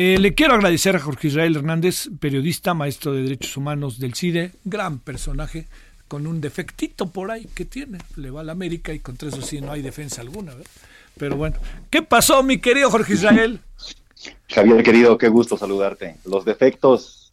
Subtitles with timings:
[0.00, 4.52] Eh, le quiero agradecer a Jorge Israel Hernández, periodista, maestro de Derechos Humanos del CIDE,
[4.62, 5.66] gran personaje,
[6.06, 7.98] con un defectito por ahí que tiene.
[8.14, 10.52] Le va a la América y contra eso sí no hay defensa alguna.
[11.18, 11.56] Pero bueno,
[11.90, 13.58] ¿qué pasó, mi querido Jorge Israel?
[14.48, 16.14] Javier, querido, qué gusto saludarte.
[16.24, 17.27] Los defectos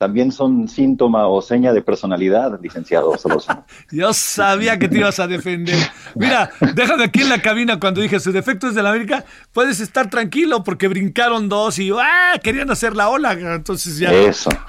[0.00, 3.14] también son síntoma o seña de personalidad, licenciado
[3.90, 5.76] Yo sabía que te ibas a defender.
[6.14, 9.78] Mira, déjame aquí en la cabina cuando dije su defecto es de la América, puedes
[9.78, 12.40] estar tranquilo porque brincaron dos y ¡ah!
[12.42, 13.32] querían hacer la ola.
[13.32, 14.10] Entonces ya,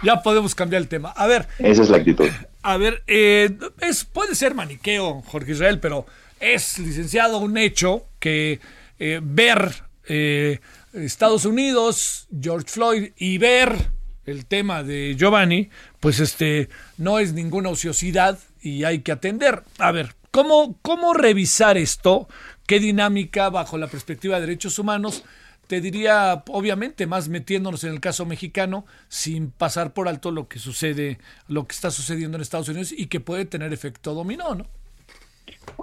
[0.03, 1.11] ya podemos cambiar el tema.
[1.11, 1.47] A ver.
[1.59, 2.27] Esa es la actitud.
[2.61, 6.05] A ver, eh, es, puede ser maniqueo, Jorge Israel, pero
[6.41, 8.59] es, licenciado, un hecho que
[8.99, 9.75] eh, ver
[10.09, 10.59] eh,
[10.91, 15.69] Estados Unidos, George Floyd y ver el tema de Giovanni,
[15.99, 19.63] pues este no es ninguna ociosidad y hay que atender.
[19.79, 22.27] A ver, ¿cómo, cómo revisar esto?
[22.65, 25.23] ¿Qué dinámica bajo la perspectiva de derechos humanos?
[25.67, 30.59] Te diría, obviamente, más metiéndonos en el caso mexicano, sin pasar por alto lo que
[30.59, 34.65] sucede, lo que está sucediendo en Estados Unidos y que puede tener efecto dominó, ¿no?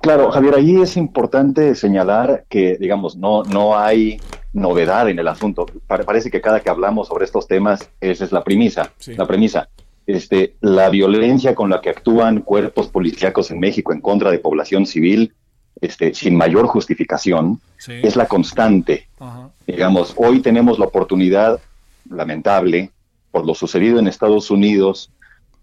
[0.03, 4.21] Claro, Javier, ahí es importante señalar que, digamos, no, no hay
[4.53, 5.67] novedad en el asunto.
[5.87, 8.93] parece que cada que hablamos sobre estos temas, esa es la premisa.
[9.07, 9.69] La premisa.
[10.07, 14.87] Este, la violencia con la que actúan cuerpos policíacos en México en contra de población
[14.87, 15.35] civil,
[15.81, 19.09] este, sin mayor justificación, es la constante.
[19.67, 21.61] Digamos, hoy tenemos la oportunidad,
[22.11, 22.91] lamentable,
[23.31, 25.11] por lo sucedido en Estados Unidos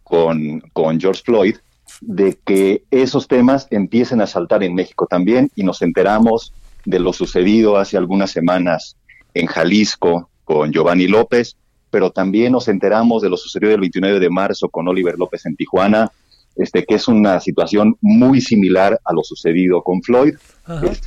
[0.04, 1.56] con, con George Floyd,
[2.02, 6.54] de que esos temas empiecen a saltar en México también y nos enteramos
[6.86, 8.98] de lo sucedido hace algunas semanas
[9.34, 11.58] en Jalisco con Giovanni López,
[11.90, 15.56] pero también nos enteramos de lo sucedido el 29 de marzo con Oliver López en
[15.56, 16.12] Tijuana,
[16.56, 20.36] este, que es una situación muy similar a lo sucedido con Floyd.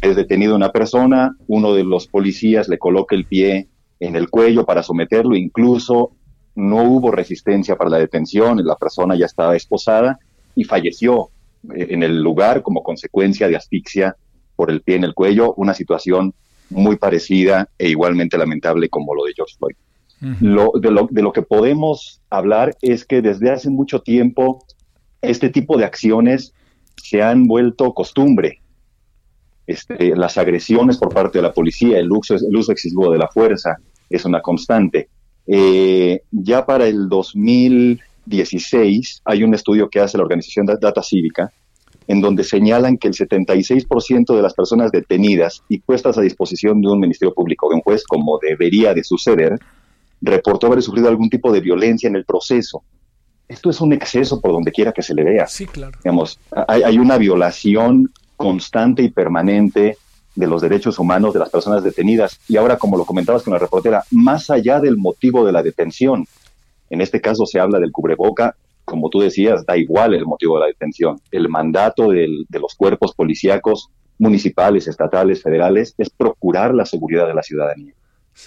[0.03, 3.69] Es, detenido una persona, uno de los policías le coloca el pie
[4.01, 6.13] en el cuello para someterlo, incluso
[6.55, 10.19] no hubo resistencia para la detención, la persona ya estaba esposada
[10.55, 11.31] y falleció
[11.75, 14.17] eh, en el lugar como consecuencia de asfixia
[14.59, 16.35] por el pie en el cuello, una situación
[16.69, 19.77] muy parecida e igualmente lamentable como lo de George Floyd.
[20.41, 24.65] lo, de, lo, de lo que podemos hablar es que desde hace mucho tiempo
[25.23, 26.55] este tipo de acciones
[26.97, 28.61] se han vuelto costumbre.
[29.65, 33.29] Este, las agresiones por parte de la policía, el uso, el uso excesivo de la
[33.29, 33.77] fuerza
[34.11, 35.09] es una constante.
[35.47, 41.53] Eh, ya para el 2016 hay un estudio que hace la organización Data Cívica
[42.09, 46.89] en donde señalan que el 76% de las personas detenidas y puestas a disposición de
[46.89, 49.59] un ministerio público o de un juez, como debería de suceder,
[50.23, 52.83] reportó haber sufrido algún tipo de violencia en el proceso.
[53.47, 55.47] Esto es un exceso por donde quiera que se le vea.
[55.47, 55.99] Sí, claro.
[56.03, 59.99] Digamos, hay, hay una violación constante y permanente
[60.35, 62.41] de los derechos humanos de las personas detenidas.
[62.49, 66.27] Y ahora, como lo comentabas con la reportera, más allá del motivo de la detención,
[66.89, 68.57] en este caso se habla del cubreboca,
[68.89, 71.21] como tú decías, da igual el motivo de la detención.
[71.31, 77.43] El mandato de los cuerpos policíacos municipales, estatales, federales, es procurar la seguridad de la
[77.43, 77.95] ciudadanía.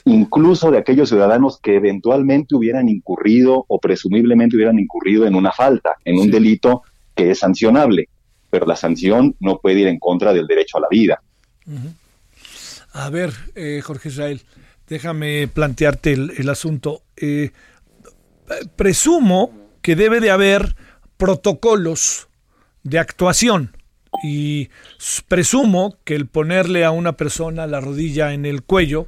[0.06, 5.98] Incluso de aquellos ciudadanos que eventualmente hubieran incurrido o presumiblemente hubieran incurrido en una falta,
[6.06, 6.84] en un delito
[7.16, 8.10] que es sancionable.
[8.50, 11.22] Pero la sanción no puede ir en contra del derecho a la vida.
[12.94, 14.42] A ver, eh, Jorge Israel,
[14.88, 17.04] déjame plantearte el, asunto.
[17.16, 17.52] Eh,
[18.76, 20.76] presumo que debe de haber
[21.18, 22.28] protocolos
[22.84, 23.78] de actuación
[24.24, 24.70] y
[25.28, 29.08] presumo que el ponerle a una persona la rodilla en el cuello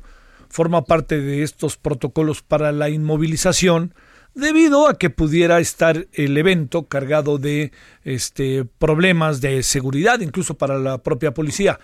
[0.50, 3.94] forma parte de estos protocolos para la inmovilización
[4.36, 7.72] debido a que pudiera estar el evento cargado de
[8.04, 11.80] este, problemas de seguridad, incluso para la propia policía.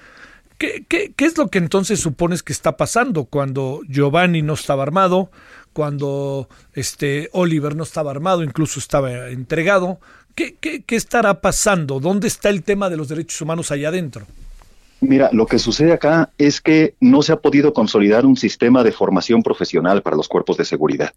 [0.57, 4.83] ¿Qué, qué, qué es lo que entonces supones que está pasando cuando Giovanni no estaba
[4.83, 5.31] armado,
[5.73, 9.99] cuando este Oliver no estaba armado, incluso estaba entregado.
[10.35, 11.99] ¿Qué, qué, estará pasando?
[11.99, 14.25] ¿Dónde está el tema de los derechos humanos allá adentro?
[15.01, 18.91] Mira, lo que sucede acá es que no se ha podido consolidar un sistema de
[18.91, 21.13] formación profesional para los cuerpos de seguridad.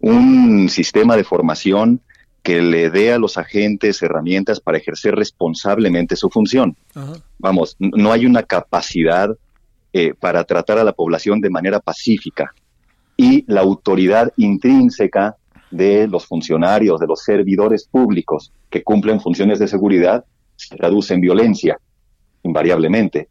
[0.00, 2.00] Un sistema de formación
[2.42, 6.76] que le dé a los agentes herramientas para ejercer responsablemente su función.
[7.38, 9.30] Vamos, no hay una capacidad
[9.92, 12.54] eh, para tratar a la población de manera pacífica
[13.22, 15.36] y la autoridad intrínseca
[15.70, 20.24] de los funcionarios, de los servidores públicos que cumplen funciones de seguridad,
[20.56, 21.78] se traduce en violencia,
[22.42, 23.28] invariablemente.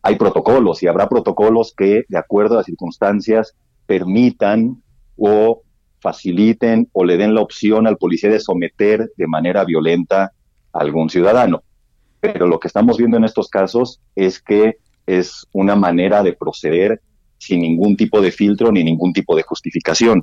[0.00, 4.80] Hay protocolos y habrá protocolos que, de acuerdo a las circunstancias, permitan
[5.16, 5.62] o
[5.98, 10.30] faciliten o le den la opción al policía de someter de manera violenta
[10.72, 11.64] a algún ciudadano.
[12.20, 17.00] Pero lo que estamos viendo en estos casos es que es una manera de proceder
[17.38, 20.22] sin ningún tipo de filtro ni ningún tipo de justificación.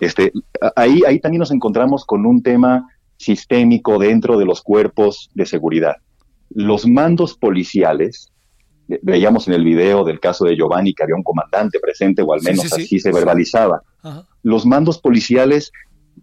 [0.00, 0.32] Este,
[0.76, 2.86] ahí, ahí también nos encontramos con un tema
[3.16, 5.96] sistémico dentro de los cuerpos de seguridad.
[6.50, 8.30] Los mandos policiales,
[9.02, 12.42] veíamos en el video del caso de Giovanni que había un comandante presente, o al
[12.42, 13.82] menos así se verbalizaba.
[14.42, 15.72] Los mandos policiales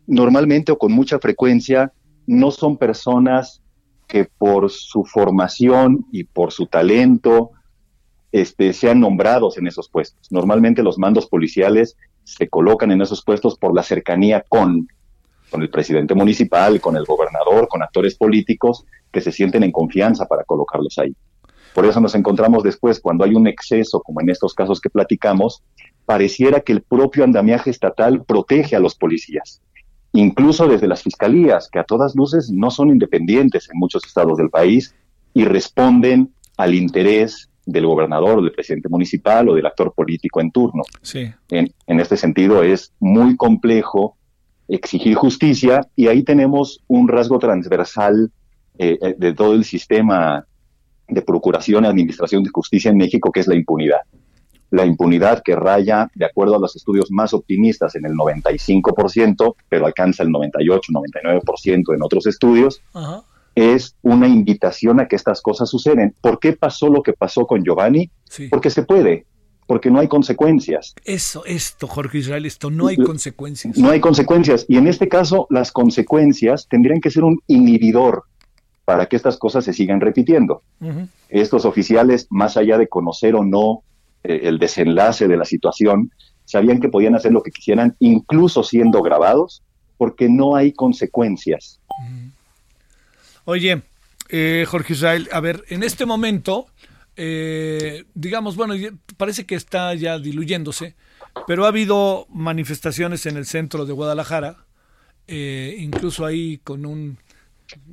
[0.06, 1.91] normalmente o con mucha frecuencia
[2.27, 3.62] no son personas
[4.07, 7.51] que por su formación y por su talento
[8.31, 10.28] este, sean nombrados en esos puestos.
[10.31, 14.88] Normalmente los mandos policiales se colocan en esos puestos por la cercanía con,
[15.50, 20.25] con el presidente municipal, con el gobernador, con actores políticos que se sienten en confianza
[20.25, 21.16] para colocarlos ahí.
[21.74, 25.63] Por eso nos encontramos después, cuando hay un exceso, como en estos casos que platicamos,
[26.06, 29.62] pareciera que el propio andamiaje estatal protege a los policías,
[30.12, 34.50] incluso desde las fiscalías, que a todas luces no son independientes en muchos estados del
[34.50, 34.94] país
[35.34, 40.84] y responden al interés del gobernador, del presidente municipal o del actor político en turno.
[41.02, 41.31] Sí.
[41.50, 44.18] En, en este sentido es muy complejo
[44.68, 48.31] exigir justicia y ahí tenemos un rasgo transversal
[48.78, 50.46] eh, eh, de todo el sistema
[51.08, 54.00] de procuración y administración de justicia en México, que es la impunidad.
[54.69, 59.86] La impunidad que raya, de acuerdo a los estudios más optimistas, en el 95%, pero
[59.86, 62.81] alcanza el 98-99% en otros estudios,
[63.56, 66.15] es una invitación a que estas cosas suceden.
[66.21, 68.09] ¿Por qué pasó lo que pasó con Giovanni?
[68.50, 69.25] Porque se puede,
[69.68, 70.94] porque no hay consecuencias.
[71.03, 73.77] Eso, esto, Jorge Israel, esto, no hay consecuencias.
[73.77, 74.65] No hay consecuencias.
[74.68, 78.24] Y en este caso, las consecuencias tendrían que ser un inhibidor
[78.86, 80.63] para que estas cosas se sigan repitiendo.
[81.30, 83.83] Estos oficiales, más allá de conocer o no
[84.24, 86.12] eh, el desenlace de la situación,
[86.45, 89.63] sabían que podían hacer lo que quisieran, incluso siendo grabados,
[89.98, 91.80] porque no hay consecuencias.
[93.45, 93.81] Oye,
[94.29, 96.67] eh, Jorge Israel, a ver, en este momento,
[97.15, 98.73] eh, digamos, bueno,
[99.17, 100.95] parece que está ya diluyéndose,
[101.47, 104.65] pero ha habido manifestaciones en el centro de Guadalajara,
[105.27, 107.17] incluso ahí con un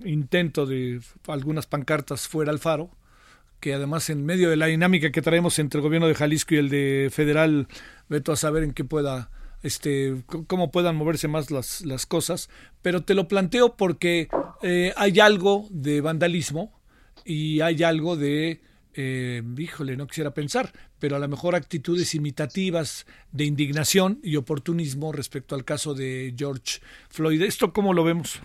[0.05, 2.91] intento de algunas pancartas fuera al faro,
[3.61, 6.59] que además en medio de la dinámica que traemos entre el gobierno de Jalisco y
[6.59, 7.69] el de federal,
[8.09, 9.31] veto a saber en qué pueda,
[9.63, 12.49] este, cómo puedan moverse más las, las cosas,
[12.83, 14.29] pero te lo planteo porque
[14.63, 16.73] eh, hay algo de vandalismo
[17.25, 18.61] y hay algo de,
[18.95, 25.13] eh, híjole, no quisiera pensar, pero a lo mejor actitudes imitativas de indignación y oportunismo
[25.13, 27.43] respecto al caso de George Floyd.
[27.43, 28.41] ¿Esto cómo lo vemos?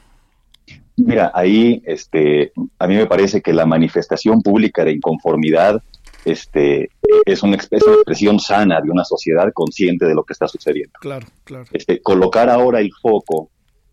[0.96, 5.82] Mira, ahí este, a mí me parece que la manifestación pública de inconformidad
[6.26, 6.90] este,
[7.26, 10.94] es, una, expresión sana de una sociedad consciente de lo que está sucediendo.
[11.00, 11.66] Claro, claro.
[11.72, 13.50] Este, colocar ahora el foco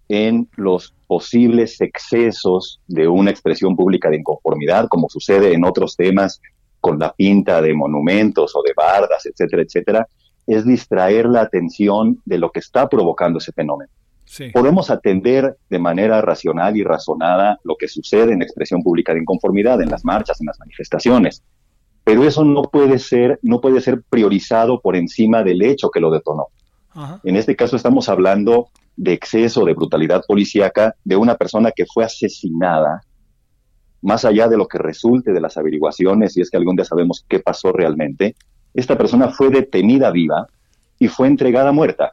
[0.09, 6.41] en los posibles excesos de una expresión pública de inconformidad, como sucede en otros temas
[6.81, 10.09] con la pinta de monumentos o de bardas, etcétera, etcétera,
[10.47, 13.91] es distraer la atención de lo que está provocando ese fenómeno.
[14.53, 19.81] Podemos atender de manera racional y razonada lo que sucede en expresión pública de inconformidad,
[19.82, 21.43] en las marchas, en las manifestaciones,
[22.04, 26.10] pero eso no puede ser, no puede ser priorizado por encima del hecho que lo
[26.10, 26.48] detonó.
[27.22, 32.04] En este caso estamos hablando de exceso de brutalidad policíaca de una persona que fue
[32.04, 33.02] asesinada,
[34.02, 37.24] más allá de lo que resulte de las averiguaciones, y es que algún día sabemos
[37.28, 38.34] qué pasó realmente,
[38.74, 40.46] esta persona fue detenida viva
[40.98, 42.12] y fue entregada muerta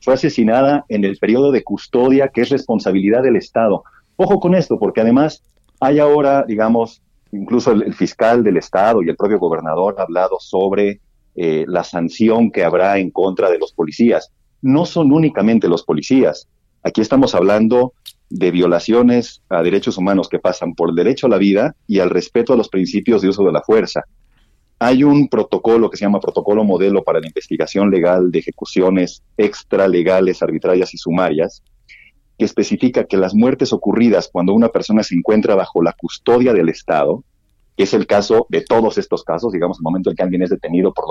[0.00, 3.82] fue asesinada en el periodo de custodia que es responsabilidad del Estado.
[4.16, 5.42] Ojo con esto, porque además
[5.80, 7.02] hay ahora, digamos,
[7.32, 11.00] incluso el, fiscal del Estado y el propio gobernador ha hablado sobre
[11.34, 14.32] eh, la sanción que habrá en contra de los policías.
[14.62, 16.48] No son únicamente los policías.
[16.82, 17.92] Aquí estamos hablando
[18.30, 22.10] de violaciones a derechos humanos que pasan por el derecho a la vida y al
[22.10, 24.02] respeto a los principios de uso de la fuerza.
[24.80, 30.40] Hay un protocolo que se llama Protocolo Modelo para la Investigación Legal de Ejecuciones Extralegales,
[30.40, 31.62] Arbitrarias y Sumarias,
[32.38, 36.68] que especifica que las muertes ocurridas cuando una persona se encuentra bajo la custodia del
[36.68, 37.24] Estado,
[37.76, 40.50] que es el caso de todos estos casos, digamos, el momento en que alguien es
[40.50, 41.06] detenido por,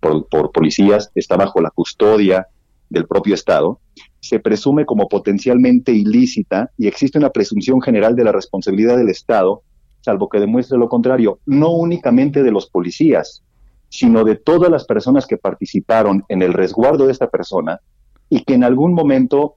[0.00, 2.46] por, por policías, está bajo la custodia
[2.88, 3.80] del propio Estado,
[4.20, 9.62] se presume como potencialmente ilícita y existe una presunción general de la responsabilidad del Estado
[10.00, 13.42] salvo que demuestre lo contrario, no únicamente de los policías,
[13.88, 17.80] sino de todas las personas que participaron en el resguardo de esta persona
[18.28, 19.56] y que en algún momento,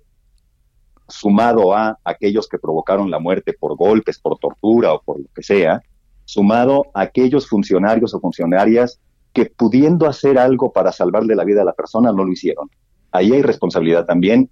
[1.08, 5.44] sumado a aquellos que provocaron la muerte por golpes, por tortura o por lo que
[5.44, 5.82] sea,
[6.26, 9.00] sumado a aquellos funcionarios o funcionarias
[9.34, 12.70] que pudiendo hacer algo para salvarle la vida a la persona no lo hicieron.
[13.12, 14.50] Ahí hay responsabilidad también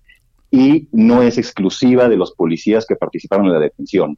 [0.50, 4.18] y no es exclusiva de los policías que participaron en la detención.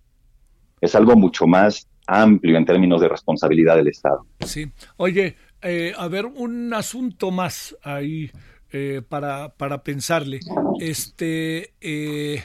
[0.82, 4.26] Es algo mucho más amplio en términos de responsabilidad del Estado.
[4.40, 4.70] Sí.
[4.98, 8.30] Oye, eh, a ver, un asunto más ahí
[8.74, 10.40] eh, para, para pensarle.
[10.80, 12.44] Este, eh,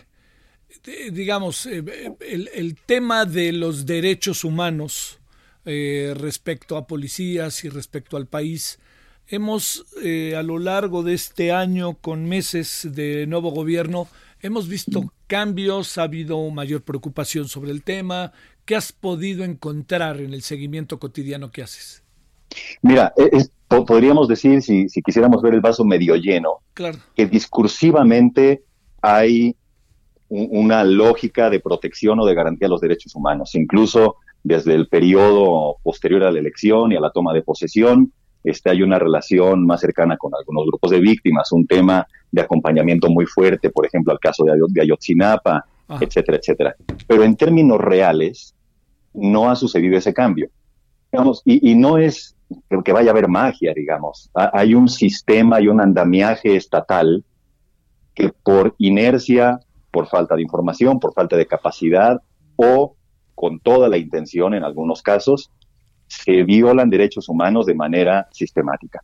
[1.10, 5.20] digamos, el, el, tema de los derechos humanos
[5.64, 8.78] respecto a policías y respecto al país.
[9.26, 9.84] Hemos,
[10.36, 14.08] a lo largo de este año, con meses de nuevo gobierno,
[14.40, 18.32] hemos visto cambios, ha habido mayor preocupación sobre el tema.
[18.64, 22.02] ¿Qué has podido encontrar en el seguimiento cotidiano que haces?
[22.82, 26.60] Mira, e, podríamos decir, si, quisiéramos ver el vaso medio lleno,
[27.14, 28.62] que discursivamente
[29.02, 29.56] hay
[30.28, 35.76] una lógica de protección o de garantía de los derechos humanos, incluso desde el periodo
[35.82, 38.12] posterior a la elección y a la toma de posesión,
[38.44, 43.08] este, hay una relación más cercana con algunos grupos de víctimas, un tema de acompañamiento
[43.08, 45.64] muy fuerte, por ejemplo, al caso de, Ayotzinapa,
[46.00, 46.76] etcétera, etcétera.
[47.06, 48.54] Pero en términos reales,
[49.14, 50.48] no ha sucedido ese cambio.
[51.44, 52.37] y, y no es
[52.84, 54.30] que vaya a haber magia, digamos.
[54.34, 57.24] Hay un sistema y un andamiaje estatal
[58.14, 62.20] que por inercia, por falta de información, por falta de capacidad
[62.56, 62.96] o
[63.34, 65.50] con toda la intención en algunos casos,
[66.08, 69.02] se violan derechos humanos de manera sistemática.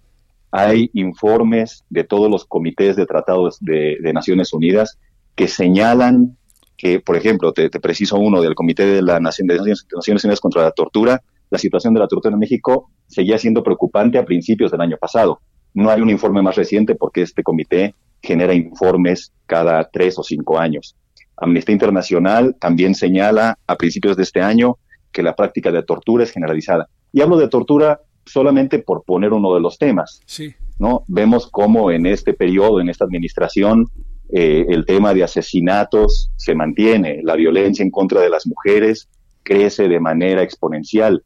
[0.51, 4.99] Hay informes de todos los comités de tratados de, Naciones Unidas
[5.37, 6.37] que señalan
[6.77, 9.59] que, por ejemplo, te, preciso uno del Comité de, la Nación, de
[9.95, 11.23] Naciones Unidas contra la Tortura,
[11.55, 15.41] la situación de la tortura en México seguía siendo preocupante a principios del año pasado.
[15.73, 20.59] No hay un informe más reciente porque este comité genera informes cada tres o cinco
[20.59, 20.97] años.
[21.37, 24.79] Amnistía Internacional también señala a principios de este año
[25.13, 26.89] que la práctica de tortura es generalizada.
[27.13, 30.21] Y hablo de tortura solamente por poner uno de los temas.
[30.27, 30.55] Sí.
[30.81, 31.05] ¿no?
[31.07, 33.87] Vemos cómo en este periodo, en esta administración,
[34.33, 39.09] eh, el tema de asesinatos se mantiene, la violencia en contra de las mujeres
[39.45, 41.23] crece de manera exponencial.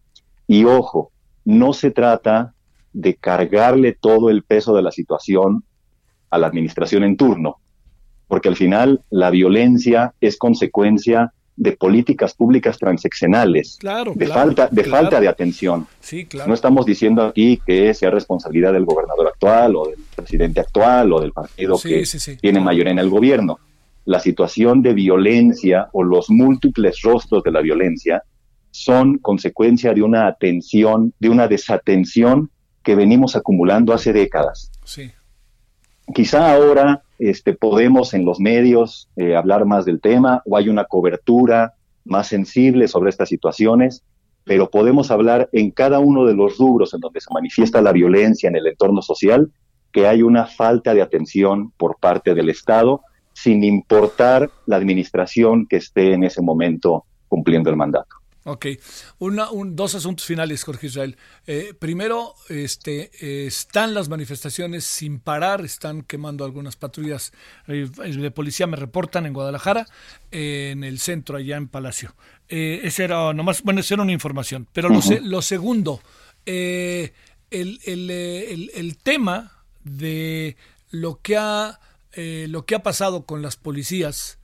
[0.48, 1.12] Y ojo,
[1.44, 2.54] no se trata
[2.92, 5.62] de cargarle todo el peso de la situación
[6.30, 7.58] a la administración en turno,
[8.26, 13.78] porque al final la violencia es consecuencia de políticas públicas transeccionales,
[14.14, 15.86] de falta de falta de atención.
[16.00, 16.26] Sí.
[16.46, 21.20] No estamos diciendo aquí que sea responsabilidad del gobernador actual o del presidente actual o
[21.20, 22.04] del partido que
[22.40, 23.58] tiene mayoría en el gobierno.
[24.04, 28.22] La situación de violencia o los múltiples rostros de la violencia
[28.78, 32.50] son consecuencia de una atención, de una desatención
[32.82, 34.70] que venimos acumulando hace décadas.
[34.84, 35.10] Sí.
[36.14, 40.84] Quizá ahora este, podemos en los medios eh, hablar más del tema o hay una
[40.84, 44.04] cobertura más sensible sobre estas situaciones,
[44.44, 48.48] pero podemos hablar en cada uno de los rubros en donde se manifiesta la violencia
[48.48, 49.50] en el entorno social,
[49.92, 53.02] que hay una falta de atención por parte del Estado,
[53.34, 58.16] sin importar la administración que esté en ese momento cumpliendo el mandato.
[58.50, 58.66] Ok,
[59.18, 61.18] Una, un, dos asuntos finales, Jorge Israel.
[61.46, 67.32] Eh, primero, este, están las manifestaciones sin parar, están quemando algunas patrullas
[67.66, 69.86] eh, de policía, me reportan en Guadalajara,
[70.30, 72.14] en el centro, allá en Palacio.
[72.48, 74.66] Eh, ese era nomás, bueno, esa era una información.
[74.72, 76.00] Pero lo, lo, segundo,
[76.46, 77.12] el,
[77.50, 80.56] el, el, el, tema de
[80.90, 81.80] lo que ha
[82.16, 84.38] lo que ha pasado con las policías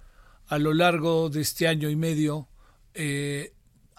[0.47, 2.49] a lo largo de este año y medio
[2.95, 3.53] eh,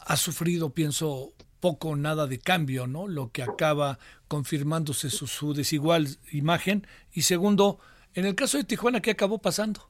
[0.06, 3.08] ha sufrido, pienso, poco o nada de cambio, ¿no?
[3.08, 3.98] Lo que acaba
[4.28, 6.86] confirmándose su, desigual imagen.
[7.12, 7.80] Y segundo,
[8.14, 9.90] en el caso de Tijuana, ¿qué acabó pasando?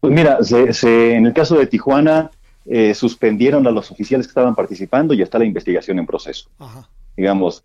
[0.00, 0.38] Pues mira,
[0.82, 2.30] en el caso de Tijuana
[2.64, 6.48] eh, suspendieron a los oficiales que estaban participando y está la investigación en proceso.
[7.16, 7.64] Digamos,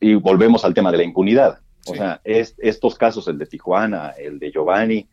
[0.00, 1.60] y volvemos al tema de la impunidad.
[1.86, 5.08] O sea, es, estos casos, el de Tijuana, el de Giovanni,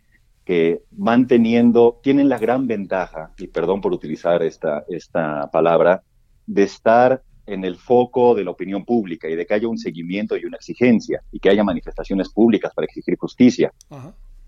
[0.47, 6.03] que van teniendo, tienen la gran ventaja, y perdón por utilizar esta, esta palabra,
[6.45, 10.37] de estar en el foco de la opinión pública y de que haya un seguimiento
[10.37, 13.73] y una exigencia y que haya manifestaciones públicas para exigir justicia.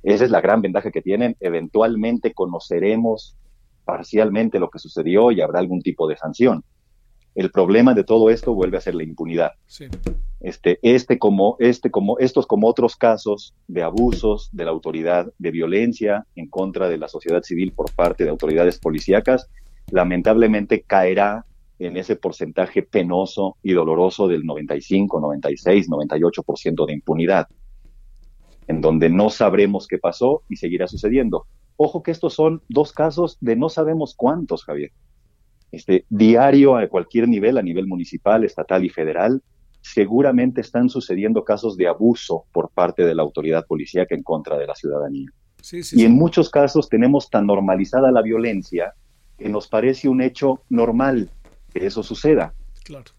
[0.02, 1.36] Esa es la gran ventaja que tienen.
[1.42, 3.36] Eventualmente conoceremos
[3.84, 6.64] parcialmente lo que sucedió y habrá algún tipo de sanción.
[7.36, 9.52] El problema de todo esto vuelve a ser la impunidad.
[10.42, 15.52] Este, este como, este como, estos como otros casos de abusos de la autoridad, de
[15.52, 19.50] violencia en contra de la sociedad civil por parte de autoridades policíacas,
[19.92, 21.46] lamentablemente caerá
[21.78, 27.48] en ese porcentaje penoso y doloroso del 95, 96, 98% de impunidad,
[28.68, 31.48] en donde no sabremos qué pasó y seguirá sucediendo.
[31.76, 34.92] Ojo que estos son dos casos de no sabemos cuántos, Javier.
[35.72, 39.42] Este, diario a cualquier nivel, a nivel municipal, estatal y federal,
[39.82, 44.68] seguramente están sucediendo casos de abuso por parte de la autoridad policíaca en contra de
[44.68, 45.30] la ciudadanía.
[45.92, 48.94] y en muchos casos tenemos tan normalizada la violencia
[49.38, 51.30] que nos parece un hecho normal
[51.74, 52.54] que eso suceda.
[52.84, 53.12] Claro.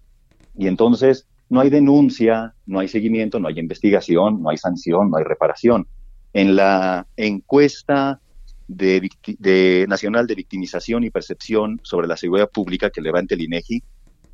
[0.56, 5.16] Y entonces no hay denuncia, no hay seguimiento, no hay investigación, no hay sanción, no
[5.16, 5.86] hay reparación.
[6.32, 8.20] En la encuesta
[8.68, 13.82] de, Nacional de Victimización y Percepción sobre la Seguridad Pública que levante el INEGI,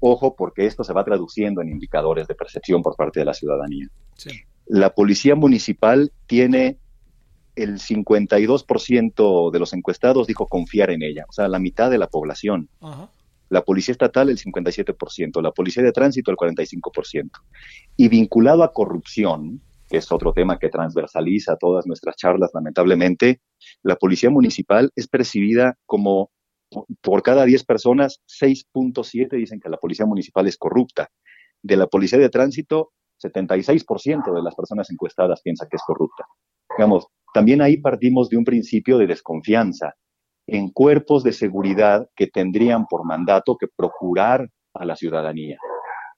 [0.00, 3.88] ojo porque esto se va traduciendo en indicadores de percepción por parte de la ciudadanía.
[4.66, 6.78] La Policía Municipal tiene
[7.56, 12.06] el 52% de los encuestados dijo confiar en ella, o sea, la mitad de la
[12.06, 12.68] población.
[13.48, 17.30] La Policía Estatal el 57%, la Policía de Tránsito el 45%.
[17.96, 23.40] Y vinculado a corrupción, que es otro tema que transversaliza todas nuestras charlas, lamentablemente,
[23.82, 26.30] la policía municipal es percibida como
[27.00, 31.08] por cada 10 personas, 6.7 dicen que la policía municipal es corrupta.
[31.62, 32.92] De la policía de tránsito,
[33.22, 36.24] 76% de las personas encuestadas piensa que es corrupta.
[36.76, 39.94] Digamos, también ahí partimos de un principio de desconfianza
[40.46, 45.58] en cuerpos de seguridad que tendrían por mandato que procurar a la ciudadanía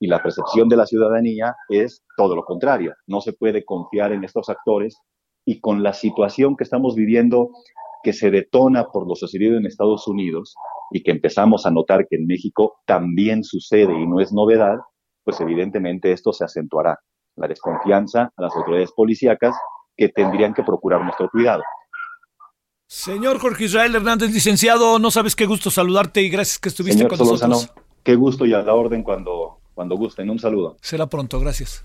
[0.00, 2.94] y la percepción de la ciudadanía es todo lo contrario.
[3.06, 4.96] No se puede confiar en estos actores
[5.44, 7.50] y con la situación que estamos viviendo
[8.08, 10.54] que se detona por lo sucedido en Estados Unidos
[10.90, 14.78] y que empezamos a notar que en México también sucede y no es novedad,
[15.24, 16.98] pues evidentemente esto se acentuará.
[17.36, 19.54] La desconfianza a las autoridades policíacas
[19.94, 21.62] que tendrían que procurar nuestro cuidado.
[22.86, 27.18] Señor Jorge Israel Hernández, licenciado, no sabes qué gusto saludarte y gracias que estuviste con
[27.18, 27.70] nosotros.
[28.02, 30.30] Qué gusto y a la orden cuando cuando gusten.
[30.30, 30.78] Un saludo.
[30.80, 31.84] Será pronto, gracias.